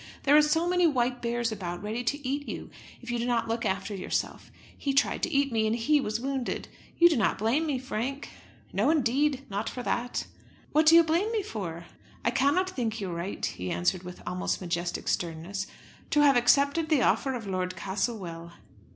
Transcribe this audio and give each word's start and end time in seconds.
There 0.23 0.35
are 0.35 0.41
so 0.41 0.67
many 0.67 0.87
white 0.87 1.21
bears 1.21 1.51
about, 1.51 1.83
ready 1.83 2.03
to 2.05 2.27
eat 2.27 2.49
you, 2.49 2.71
if 3.03 3.11
you 3.11 3.19
do 3.19 3.27
not 3.27 3.47
look 3.47 3.67
after 3.67 3.93
yourself. 3.93 4.51
He 4.75 4.95
tried 4.95 5.21
to 5.21 5.31
eat 5.31 5.51
me, 5.51 5.67
and 5.67 5.75
he 5.75 6.01
was 6.01 6.19
wounded. 6.19 6.67
You 6.97 7.07
do 7.07 7.15
not 7.15 7.37
blame 7.37 7.67
me, 7.67 7.77
Frank." 7.77 8.29
"No, 8.73 8.89
indeed; 8.89 9.45
not 9.47 9.69
for 9.69 9.83
that." 9.83 10.25
"What 10.71 10.87
do 10.87 10.95
you 10.95 11.03
blame 11.03 11.31
me 11.31 11.43
for?" 11.43 11.85
"I 12.25 12.31
cannot 12.31 12.67
think 12.67 12.99
you 12.99 13.11
right," 13.11 13.45
he 13.45 13.69
answered 13.69 14.01
with 14.01 14.23
almost 14.25 14.59
majestic 14.59 15.07
sternness, 15.07 15.67
"to 16.09 16.21
have 16.21 16.35
accepted 16.35 16.89
the 16.89 17.03
offer 17.03 17.35
of 17.35 17.45
Lord 17.45 17.75
Castlewell." 17.75 18.53